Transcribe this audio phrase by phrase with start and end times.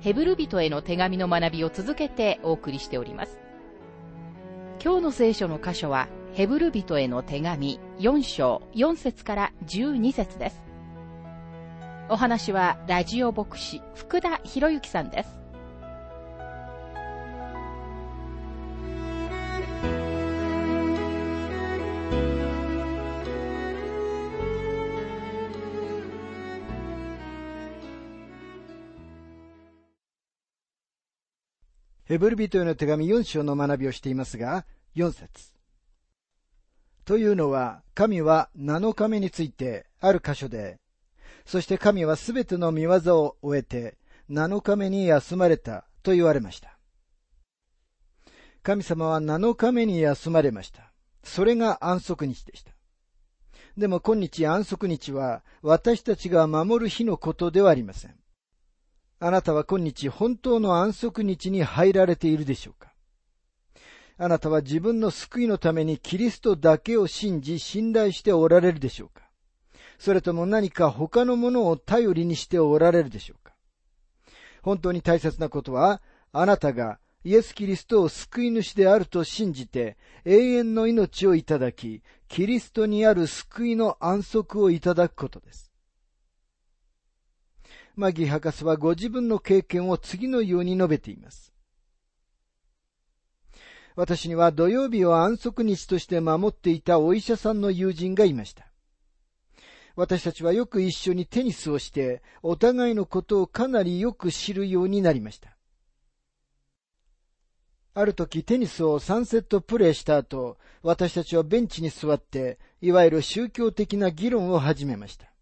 [0.00, 3.38] ヘブル人への手紙の学びを続けてお送りしております。
[4.82, 10.62] 今日の聖書の箇所は、ヘブル人への手紙4章4節から12節です。
[12.08, 15.40] お話は、ラジオ牧師、福田博之さんです。
[32.08, 34.64] ヘブル人への手紙4章の学びをしていますが、
[34.96, 35.52] 4節
[37.04, 40.78] というのは、神は7日目についてある箇所で、
[41.44, 43.98] そして神はすべての見業を終えて
[44.30, 46.78] 7日目に休まれたと言われました。
[48.62, 50.90] 神様は7日目に休まれました。
[51.24, 52.72] それが安息日でした。
[53.76, 58.14] でも今日安息日は私たちが守る日のことではありません。
[59.20, 62.92] あなたは今日本当の安息日に入られているでしょうか？
[64.16, 69.24] あなたは自分の救いのためにキリストだけを信じ信頼しておられるでしょうか？
[69.98, 73.54] それとも何か他のものを頼りにしておられるでしょうか？
[74.62, 76.00] 本当に大切なことは、
[76.32, 85.67] あなたがイエス・キリストを救い主であると信じて永遠の命をいただき、キリストにある救いの安息をいただくことです。
[87.98, 91.52] マギ博士はご自分の経験を次のように述べています。
[93.96, 98.68] 私には土曜日を安息日として守っていたお医者さんの友人がいました。
[99.96, 105.56] 私たちはよく一緒にテニスをして、お互いのことをかなりよく知るようになりました。
[107.94, 115.32] ある時テニスを3セットプレーした後、私たちはベンチに座って、いわゆる宗教的な議論を始めました。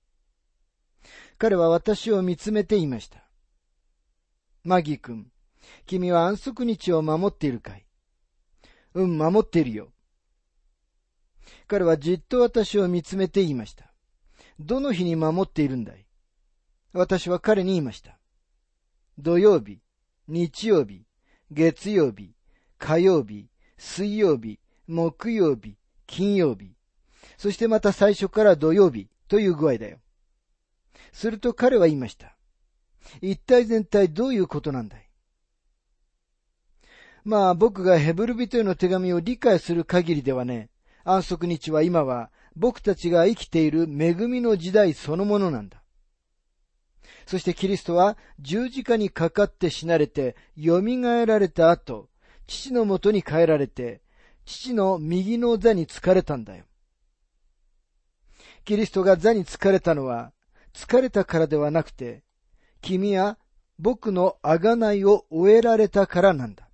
[1.39, 3.23] 彼は私を見つめていました。
[4.65, 5.31] マギー君、
[5.87, 7.85] 君は安息日を守っているかい？
[8.95, 9.93] うん、守っているよ。
[11.69, 13.93] 彼はじっと私を見つめて言いました。
[14.59, 16.07] どの日に守っているんだい？
[16.93, 18.19] 私は彼に言いました。
[19.19, 19.81] 土曜日、
[20.29, 21.05] 日曜日、
[21.51, 22.35] 月曜日、
[22.79, 25.77] 火曜日、水曜日、木曜日、
[26.07, 26.73] 金曜日、
[27.37, 29.99] そしてまた最初から土曜日という具合だよ。
[31.13, 32.37] すると彼は言いました。
[33.21, 35.09] 一体全体どういうことなんだい？
[37.25, 40.71] まあ僕がヘブル人への手紙を理解する限りではね、
[41.05, 45.83] 安息日は今は僕たちが生きている恵みの時代そのものなんだ。
[47.27, 50.81] そしてキリストは十字架にかかって死なれて蘇
[51.27, 52.09] られた後、
[52.47, 54.01] 父のもとに帰られて、
[54.45, 56.65] 父の右の座に疲れたんだよ。
[58.65, 60.33] キリストが座に疲れたのは、
[60.77, 62.23] 疲れたからではなくて、
[62.83, 63.39] 君は
[63.79, 66.69] 僕の贖いを終えられたからなんだ。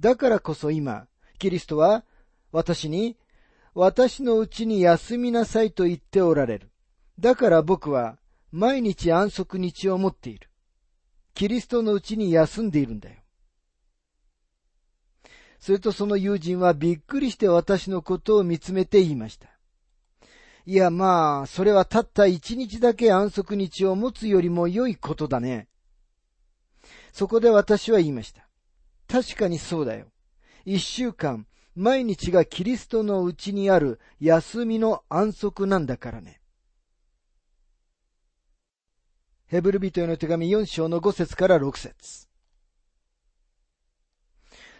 [0.00, 1.06] だからこそ今、
[1.38, 2.04] キリストは
[2.52, 3.18] 私に、
[3.74, 6.70] 私のうちに休みなさいと言っておられる。
[7.20, 8.18] だから僕は
[8.50, 10.48] 毎日安息日を持っている。
[11.34, 13.16] キリストのうちに休んでいるんだよ。
[15.60, 19.53] するとその友人はびっくりして私のことを見つめて言いました。
[20.66, 25.68] いやまあ、それはたった一日だけ安息日を持つよりも良いことだね。
[27.12, 28.48] そこで私は言いました。
[29.06, 30.06] 確かにそうだよ。
[30.64, 36.40] 一週間、毎日がキリストのうちにある休みの安息なんだからね。
[39.46, 42.26] ヘブル人への手紙4章の5節から6節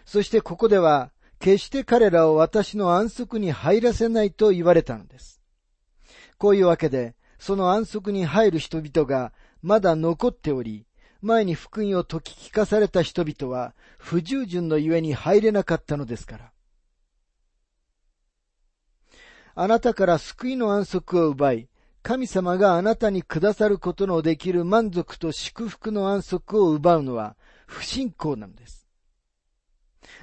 [0.03, 5.44] そしてここでは、決して彼らを私の安息に入らせないと言われたのです。
[6.37, 10.85] こういうわけで、その安息に入る人々がまだ残っており、
[11.21, 16.51] 前に福音を解き聞かされた人々は不従順のゆえに入れなかったのですから。
[19.55, 21.69] あなたから救いの安息を奪い、
[22.03, 27.35] 神様があなたにくださることのできる満足と祝福の安息を奪うのは
[27.65, 28.87] 不信仰なのです。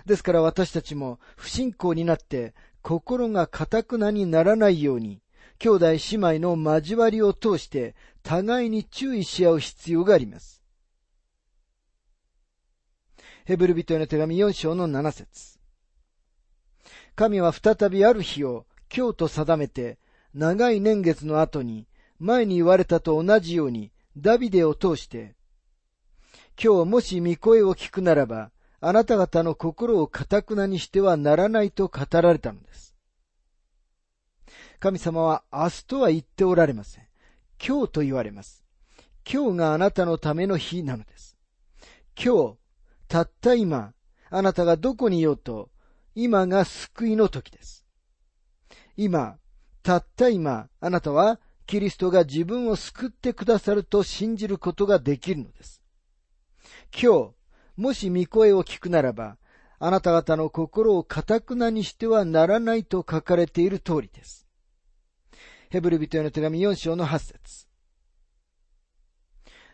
[0.06, 5.20] ですから私たちも不信仰になって心が堅くなにならないように
[5.62, 7.94] 兄弟姉妹の交わりを通して
[8.24, 10.60] 互いに注意し合う必要があります。
[13.44, 15.60] ヘブル人への手紙4章の7節
[17.14, 20.00] 神は再びある日を今日と定めて、
[20.34, 21.86] 長い年月の後に、
[22.18, 25.36] 前に言われたと同じように、ダビデを通して、
[26.60, 28.50] 今日もし御声を聞くならば、
[28.80, 32.91] あなた方の心を堅くなにしてはならないと語られたのです。
[34.82, 37.06] 神様は明日とは言っておられません。
[37.64, 38.64] 今日と言われます。
[39.24, 41.38] 今日があなたのための日なのです。
[42.20, 42.56] 今日、
[43.06, 43.92] たった今、
[44.28, 45.70] あなたがどこにいようと、
[46.16, 47.86] 今が救いの時です。
[48.96, 49.36] 今、
[49.84, 55.80] たった今、あなたはキリストが自分を救ってくださると信じることができるのです。
[56.92, 57.34] 今日、
[57.76, 59.36] もし御声を聞くならば、
[59.78, 64.42] あなた方の心を堅くなにしてはならないと書かれている通りです。
[65.72, 67.66] ヘブル人への手紙4章の8節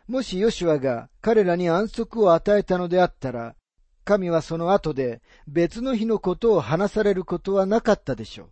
[0.06, 3.56] もしヨシュアが彼らに安息を与えたのであったら、
[4.04, 8.50] 神はその後で別の日のことを話されることはなかったでしょう。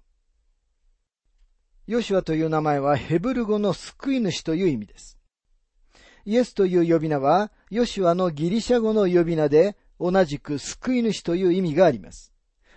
[1.87, 5.17] ヨシュアという名前はヘブル語の救い主という意味です。
[6.25, 12.33] イエスという呼び名はヨシュアのギリシャ語の呼び名で同じく救い主という意味があります。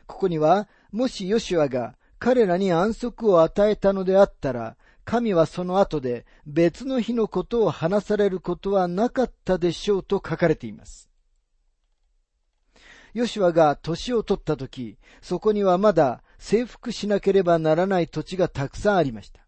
[0.06, 4.76] ここには、もしヨシュアが彼らに安息を与えたのであったら、
[5.06, 11.10] 神はその後で別の日のことを話されることはなかったでしょうと書かれています。
[13.14, 19.40] ヨシュアが年を取った時、そこにはまだ征服しなければならない土地がたくさんありました。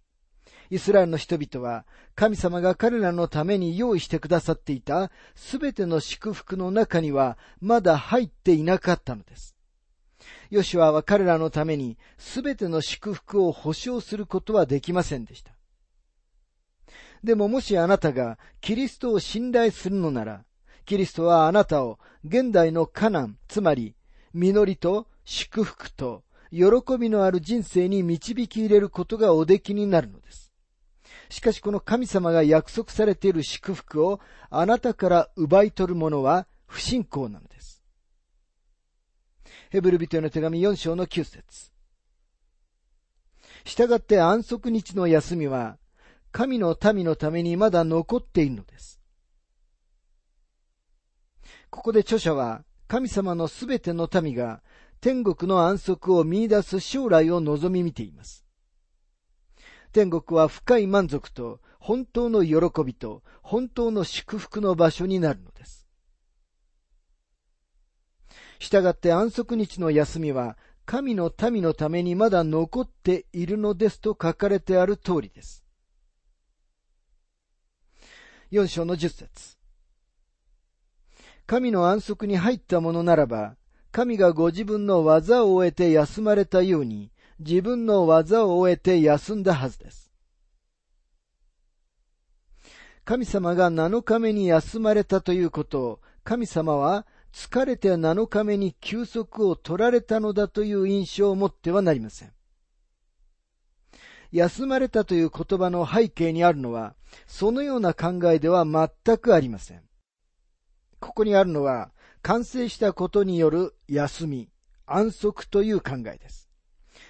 [0.71, 1.85] イスラエルの人々は
[2.15, 9.55] 神様が彼らのために用意してくださっていたすべての祝福の中にはまだ入っていなかったのです。
[10.51, 15.53] ヨシュアは彼らのためにすべての祝福を保証することはできませんでした。
[17.23, 20.43] でももしあなたがキリストを信頼するのなら、
[20.85, 23.95] キリストはあなたを現代のカナン、つまり、
[24.33, 30.51] 実りと祝福と喜びのある人生に導き入れることがおできになるのです。
[31.29, 34.19] しかしこの神様が約束されている祝福を
[34.49, 37.60] あなたから奪い取る者は不信仰なのです。
[39.71, 41.71] ヘブル人への手紙4章の9節
[43.63, 45.77] 従って安息日の休みは
[46.33, 48.99] 神の民のためにまだ残っているのです。
[51.69, 54.61] ここで著者は神様のすべての民が
[54.99, 58.43] 天国の安息を見出す将来を望み見ています。
[59.93, 65.80] 天国は深い満足と本当の喜びと本当の祝福の場所になるのです。
[68.61, 70.55] したがって安息日の休みは
[70.85, 75.65] 神の民のためにまだ残っているのですと書かれてある通りです。
[78.51, 79.57] 4章の10節
[81.47, 83.55] 神の安息に入ったものならば、
[83.91, 90.11] 神がご自分の技を終えて休まれたように、自分の技を終えて休んだはずです。
[93.05, 102.33] 神様が7日目に休まれたということを、神様は疲れて7日目に休息を取られたのだという印象を持ってはなりません。
[104.31, 106.95] 休まれたという言葉の背景にあるのは、
[107.27, 109.83] そのような考えでは全くありません。
[110.99, 114.49] ここにあるのは、完成したことによる休み、
[114.85, 116.49] 安息という考えです。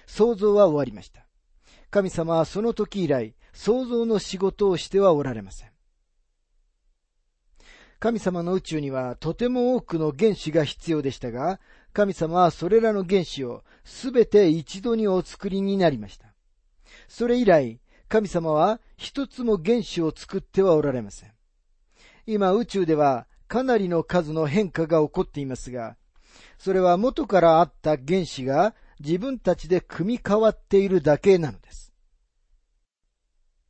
[0.06, 1.26] 創造は終わりました。
[1.90, 5.71] 神様はその時以来、創造の仕事をしてはおられません。
[8.02, 11.60] 神様の宇宙にはとても多くの原子が必要でしたが、
[11.92, 16.34] 神様はそれらの原子をすべて一度にお作りになりました。
[17.06, 17.78] それ以来、
[18.08, 21.30] 神様は一つも原子を作ってはおられません。
[22.26, 25.96] 今宇宙ではかなりの数の変化が起こっていますが、
[26.58, 31.91] それは元からあった原子が自分たちで組み変わっているだけなのです。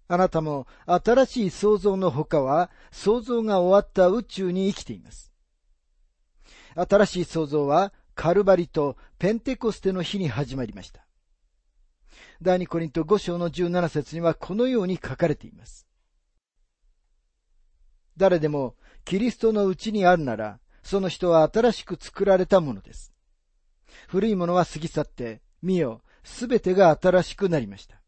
[0.09, 5.33] あなたも新しい創造の他は創造が終わった宇宙に生きています。
[6.75, 11.07] 新しい創造はカルバリとペンテコステの日に始まりました。
[12.41, 15.87] 第二コリント5章の17節にはこのように書かれています。
[18.17, 23.13] 誰でもキリストのうちにあるなら、その人は新しく作られたものです。
[24.09, 28.02] 古いものは過ぎ去って、見よ、すべてが新しくなりました。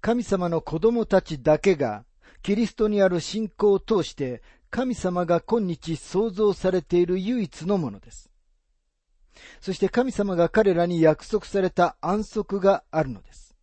[0.00, 2.04] 神様の子供たちだけが、
[2.42, 8.30] キリストにある信仰を通して、神様が今日創造されている唯一のものです。
[9.60, 13.56] そして神様が彼らに約束された安息があるのです。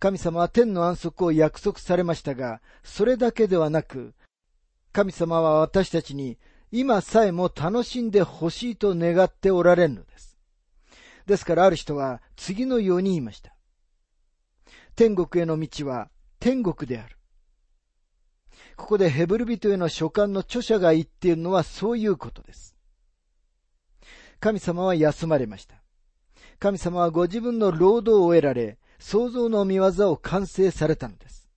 [0.00, 4.14] 神様は天の安息を約束されましたが、それだけではなく、
[4.92, 6.38] 神様は私たちに
[6.72, 10.36] 今さえも楽しんでほしいと願っておられるのです。
[11.26, 13.53] ですからある人は次のように言いました。
[14.96, 16.08] 天国への道は
[16.38, 17.16] 天国である。
[18.76, 22.76] ここでヘブル人への書簡の著者が言っているのはそういうことです。
[24.40, 25.76] 神様は休まれました。
[26.58, 31.48] 神様はご自分の労働を得られ、創造の見業を完成されたのです。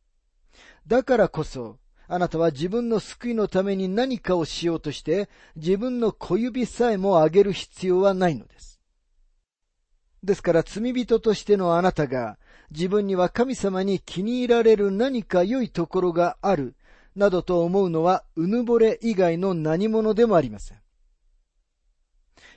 [0.88, 1.78] だからこそ、
[2.08, 8.80] あなたは自分の救いのために何かをしようとして、自分の小指さえも上げる必要はないのです。
[10.24, 12.38] ですから罪人としてのあなたが、
[12.72, 16.76] 自分には神様に気に入られる何か良いところがある、
[17.16, 20.78] などと思うのは、うぬぼれ以外の何者でもありません。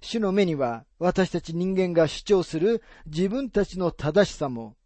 [0.03, 4.77] 主の目には私たち人間が主張する自分たちの正しさも、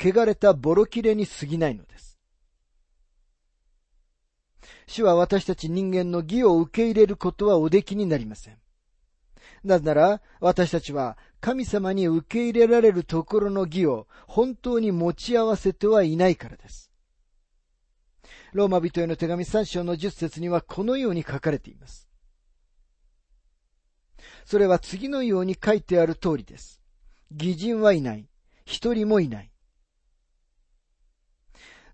[0.00, 2.18] 汚れたボロ切れに過ぎないのです。
[4.86, 8.58] 主は私たち人間の義を受け入れることはおできになりません。
[9.64, 16.92] なぜなら、私たちは神様に受け入れられるところの義を本当に持ち合わせてはいないからです。
[18.52, 22.08] ローマ人への手紙3章の10節にはこのように書かれています。
[24.44, 26.80] それは次のように書いてある通りです。
[27.32, 28.28] 偽人はいない。
[28.64, 29.50] 一人もいない。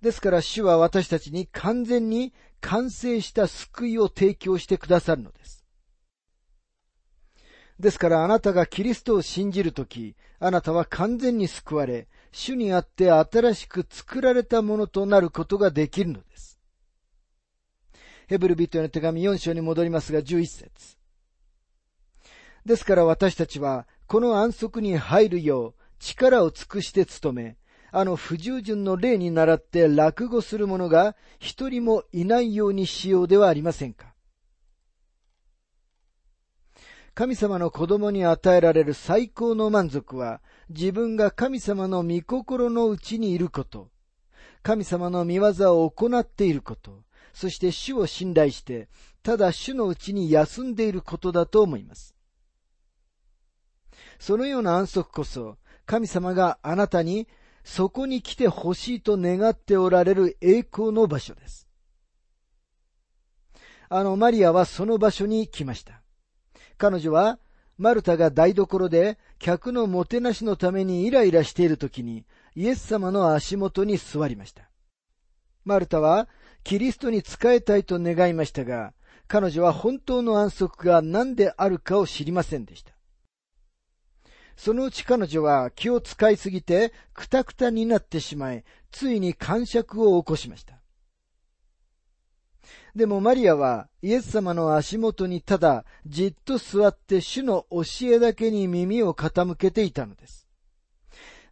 [0.02, 5.58] ですから主は私たちに完全に完成した救いを提供してくださるのです。
[7.78, 16.58] ですからあなたがキリストを信じるとき、あなたは完全に救われ、主にあって新しく作られたものとなることができるのです。
[18.26, 20.99] ヘブルビットへの手紙4章に戻りますが11節
[22.66, 27.56] ですから私たちは、この安息に入るよう力を尽くして努め、
[27.90, 34.08] あの不従順の例に倣って落語する者が一人もいないようにしようではありませんか。
[37.18, 43.90] 神様の子供に与えられる最高の満足は、自分が神様の御心のうちにいること、
[44.62, 48.88] 神様の御業を行っていること、そして主を信頼して、
[49.25, 52.14] ただ主のうちに休んでいることだと思います。
[54.20, 57.26] そのような安息こそ、神様があなたに
[57.64, 61.66] そこに来てほしいと願っておられる栄光の場所です。
[63.88, 66.00] あのマリアはその場所に来ました。
[66.78, 67.38] 彼女は
[67.76, 74.70] マルタが台所で客のもてなしのためにイライラしている時にイエス様の足元に座りました。
[75.64, 76.28] マルタは
[76.64, 78.94] キリストに仕えたいと願いましたが、
[79.26, 82.92] 彼女は本当の安息が何であるかを知りませんでした。
[84.56, 90.77] そのうち彼女は気を使いすぎてくたくたになってしまい、ついに感触を起こしました。
[92.99, 100.49] でもマリアはイエス様の足元にただじっと座って主の教えだけに耳を傾けていたのです。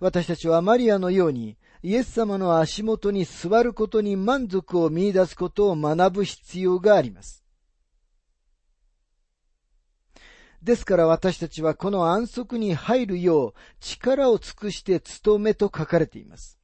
[0.01, 7.45] 私たちはマリアのようにイエス様の足元に座ることに満足を見出すことを学ぶ必要があります。
[10.65, 16.59] ですから私たちはこの安息に入るよう力を尽くして努めと書かれています。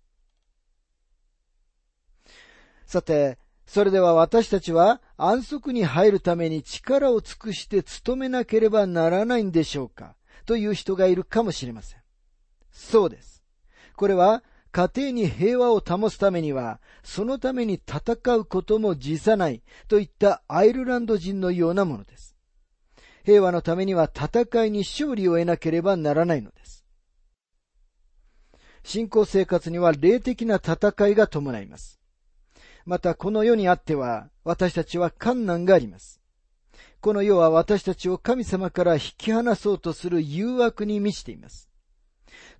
[2.85, 3.39] さて、
[3.73, 10.15] それでは私たちは安息に入るために力を尽くして努めなければならないんでしょうか？
[10.45, 12.01] という人がいるかもしれません。
[12.71, 13.43] そうです。
[13.97, 22.37] これは家庭に平和を保つためには、そのために戦うことも辞さないといったアイルランド人のようなものです。
[23.25, 26.85] 平和のためには戦いに勝利を得なければならないのです。
[28.85, 32.02] 信仰生活には霊的な戦いが伴います。
[32.85, 36.21] またこの世にあっては私たちは困難があります。
[37.01, 41.69] この世は私たちを神様から引き離そうとする誘惑に満ちています。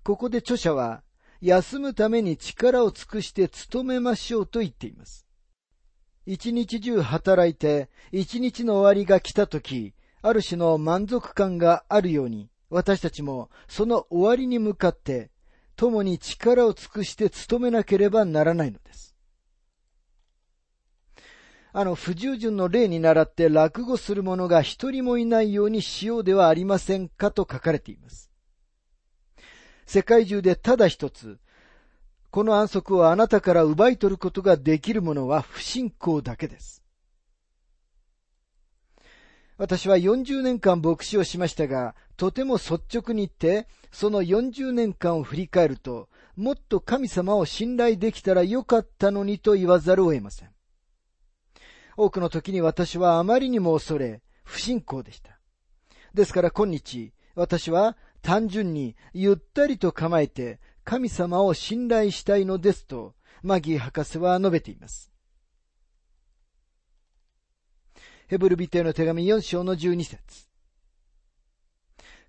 [0.03, 1.03] ここで著者は
[1.41, 5.25] 休むために力を尽くして努めましょうと言っています。
[6.25, 15.31] 一日中働いて一日の終わりが来た時、ある種の満足感があるように、私たちもその終わりに向かって、
[15.75, 19.12] 共に力を尽くして努めなければならないのです。
[21.75, 28.29] あの不従順の例に倣って落語する者が一人もいないようにしようではありませんかと書かれています。
[29.87, 31.39] 世界中でただ一つ、
[32.29, 36.83] この安息をあなたから奪い取ることができるものは不信仰だけです。
[39.57, 50.52] 私は40年間牧師をしましたが、とても率直に言って、その40年間を振り返ると、もっと神様を信頼できたらよかったのにと言わざるを得ません。
[51.97, 55.39] 多くの時に私はあまりにも恐れ、不信仰でした。
[56.13, 65.11] ですから今日、私は単純にゆったりと構えて神様を信頼したいのですと、マギー博士は述べています。
[68.27, 70.47] ヘブルビテへの手紙4章の12節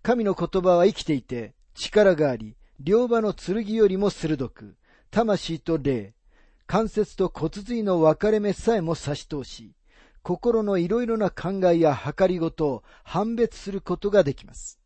[0.03, 4.77] 神の言葉は生きていて、力があり、両刃の剣よりも鋭く、
[5.11, 6.15] 魂と霊、
[6.67, 9.75] 関節と骨髄の分かれ目さえも差し通し、
[10.23, 14.81] 心のいろいろな考えや計りごとを判別することができます。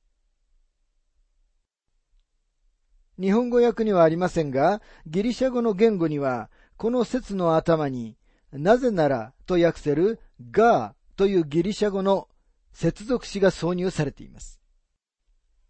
[3.21, 8.17] 日本語訳にはありませんが、ギリシャ語の言語には、この説の頭に、
[8.53, 10.21] なぜならと訳せる
[10.51, 12.29] ガーというギリシャ語の
[12.73, 14.61] 接続詞が挿入されています。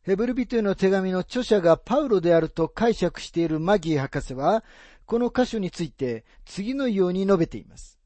[0.02, 4.62] ヘブルビトへの手紙の著者がパウロであると解釈しているマギー博士は、
[5.08, 7.98] この箇所について次のように述べています。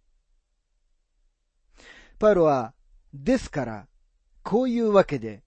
[2.20, 2.74] パウロは、
[3.12, 3.88] ですから、
[4.44, 5.42] こういうわけで、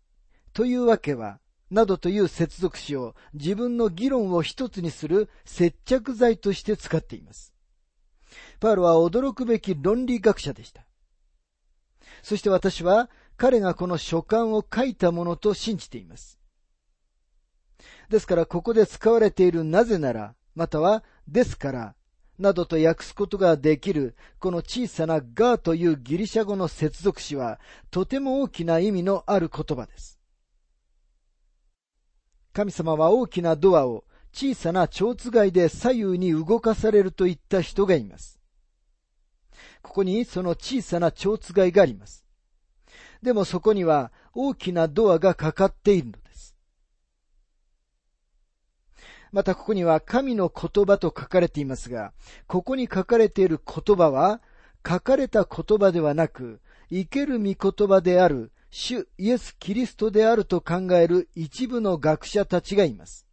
[0.52, 1.40] というわけは、
[1.72, 7.54] などという接続詞を自分の議論を一つにする接着剤として使っています。
[8.60, 10.86] パウロは驚くべき論理学者でした。
[12.22, 16.38] そして私は彼がこの書簡を書いたものと信じています。
[18.10, 21.96] ですからここで使われているなぜなら、またはですから、
[22.40, 27.60] などと訳すことができる、この小さなガーというギリシャ語の接続詞は、
[27.92, 30.20] とても大きな意味のある言葉です。
[32.54, 38.40] 神様は大きなドアを小さな蝶つがいで左右に動かされるといった人がいます。
[39.82, 42.26] ここにその小さな蝶つがいがあります。
[43.22, 46.14] でもそこには大きなドアがかかっているの
[49.36, 52.14] またここには神の言葉と書かれていますが、
[52.48, 54.40] ここに書かれている言葉は、
[54.88, 63.28] 書かれた言葉ではなく、生ける御言葉である主イエス・キリストであると考える一部の学者たちがいます。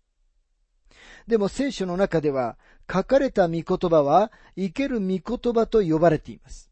[1.28, 2.58] でも聖書の中では、
[2.92, 6.68] 書かれた御言葉は生ける御言葉と呼ばれています。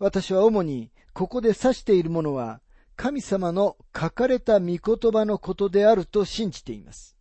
[0.00, 2.60] 私は主にここで指しているものは、
[2.96, 7.15] 神様の書かれた御言葉のことであると信じています。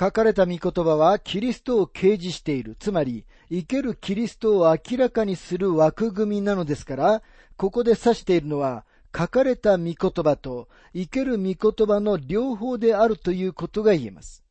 [0.00, 2.76] 書かれた御言葉はキリストを掲示している。
[2.78, 7.22] つまり、生けるキリストを明らかにする枠組みなのですから、
[7.56, 8.84] ここで指しているのは、
[9.16, 14.44] 書かれた御言葉と生ける御言葉の両方であるということが言えます。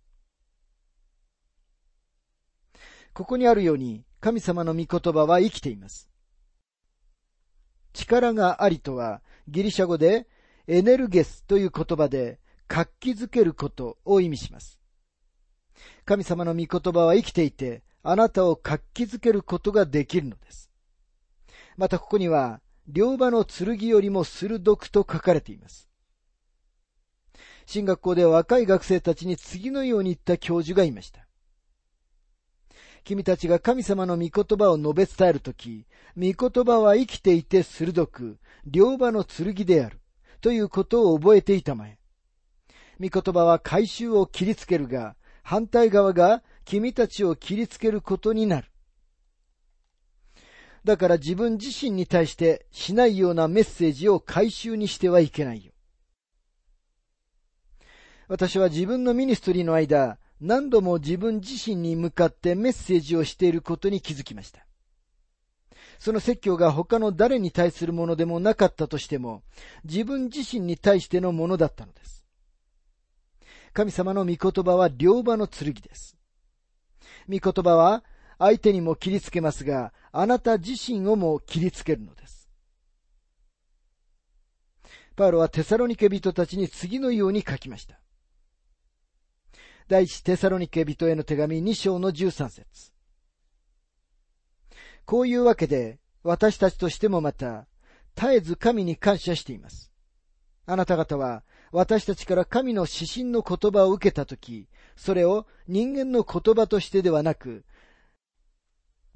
[3.13, 6.09] ここにあるように、神様の御言葉は生きています。
[7.93, 10.27] 力がありとは、ギリシャ語で
[10.67, 14.77] エネルゲスという言葉で活気づけることを意味します。
[16.05, 20.71] 神様の御言葉は生きていて、あなたを活気づけることができるのです。
[21.75, 25.89] またここには、両刃の剣よりも鋭くと書かれています。
[27.65, 31.27] 進学校で若い学生たちに次のように言った教授がいました。
[33.03, 35.85] 君たちが神様の御言葉を述べ伝えるとき、
[36.17, 39.99] 御言葉は生きていて鋭く、両刃の剣である、
[40.39, 41.99] ということを覚えていたまえ。
[43.01, 45.16] 御言葉は回収を切りつけるが、
[45.47, 48.67] 反対側が君たちを切りつけることになる。
[50.83, 55.71] だから自分自身に対してしないようなメッセージを回収にしてはいけないよ。
[58.27, 64.67] 私は自分のミニストリーの間、何度も自分自身に向かってメッセージをしていることに気づきました。
[65.97, 69.43] その説教が他の誰に対するものでもなかったとしても、
[69.85, 72.26] 自分自身に対してのものだったのです。
[73.77, 76.17] 神様の御言葉は両刃の剣です。
[77.29, 78.03] 御言葉は
[78.39, 82.49] 相手にも切りつけますが、あなた自身をも切りつけるのです。
[85.15, 87.99] パウロはテサロニケ人たちに次のように書きました。
[89.87, 92.91] 第一テサロニケ人への手紙2章の13節
[95.05, 97.67] こういうわけで、私たちとしてもまた、
[98.15, 99.91] 絶えず神に感謝しています。
[100.69, 107.63] あなた方は、私たちから神の指針の言葉を受けたとき、それを人間の言葉としてではなく、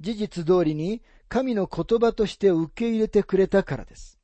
[0.00, 4.18] 事実通りに神の言葉として受け入れてくれたからです。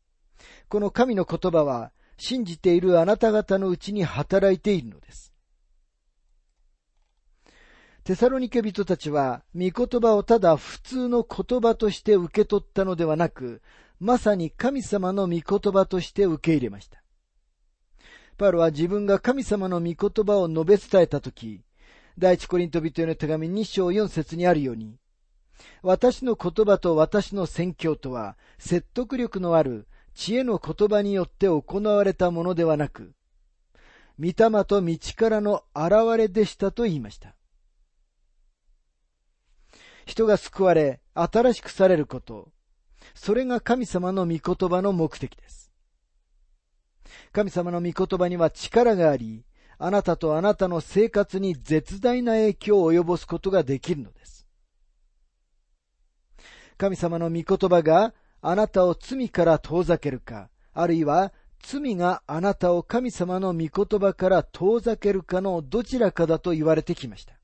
[0.69, 5.35] この神の言葉は、信じているあなた方のうちに働いているのです。
[8.05, 13.61] テサロニケ人たちは、御言葉をただ普通の言葉として受け取ったのではなく、
[14.01, 17.03] まさに神様の御言葉として受け入れました。
[18.39, 21.61] パウロは自分が神様の御言葉を述べ伝えたとき、
[22.17, 24.97] 第一コリント人への手紙2章4節にあるように、
[25.83, 33.13] 私の言葉と私の宣教とは説得力のある知恵の言葉によって行われたものではなく、
[34.21, 37.35] 御霊と道からの現れでしたと言いました。
[40.07, 42.53] 人が救われ、新しくされること、
[43.17, 45.68] それが神様の御言葉の目的です。
[47.33, 49.45] 神様の御言葉には力があり、
[49.79, 54.47] あなたとあなたの生活に絶大な影響を及ぼすことができるのです。
[56.77, 67.35] 神様の御言葉があなたを罪から遠ざけるか、あるいは罪があなたを神様の御言葉から遠ざけるかのどちらかだと言われてきました。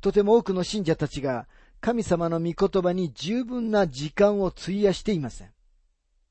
[0.00, 1.48] とても多くの信者たちが
[1.80, 5.55] 神様の御言葉に十分な時間を費やしていません。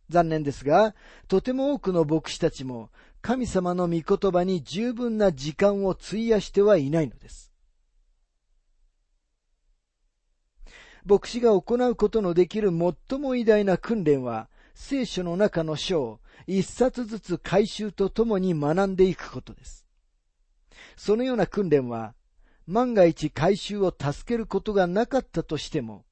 [0.09, 0.95] 残念ですが、
[1.27, 2.89] とても多くの牧師たちも
[3.21, 7.51] 神様の御言葉に十分な時間を費やしてはいないのです。
[11.05, 12.69] 牧師が行うことのできる
[13.09, 19.85] 最も偉大な訓練は、聖書の中の書を一冊ずつ回収とともに学んでいくことです。
[20.97, 22.15] そのような訓練は、
[22.67, 26.05] 万が一回収を助けることがなかったとしても、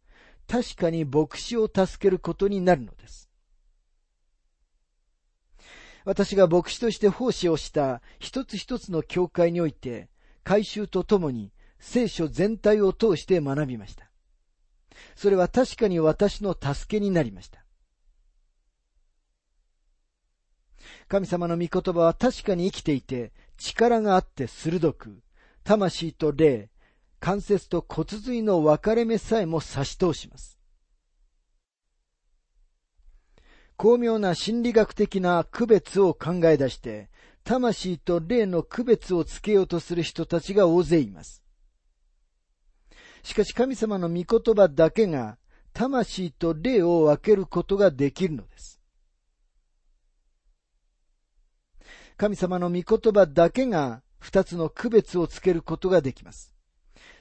[0.47, 3.29] 確かに牧師を助けることになるのです。
[6.05, 10.09] 私が牧師として奉仕をした一つ一つの教会において、
[10.43, 14.09] 改修とともに聖書全体を通して学びました。
[15.15, 17.63] それは確かに私の助けになりました。
[21.07, 25.21] 神様の御言葉は確かに生きていて、力があって鋭く、
[25.63, 26.69] 魂と霊、
[27.19, 30.59] 関節と骨髄の分かれ目さえも差し通します。
[33.77, 37.09] 巧妙な心理学的な区別を考え出して、
[37.43, 41.43] 魂と霊の区別をつけようとする人たちが大勢います。
[43.23, 45.38] しかし神様の御言葉だけが
[45.73, 48.79] 魂と霊を分けることができるのです。
[52.15, 56.53] 神様の御言葉だけが二つの区別をつけることができます。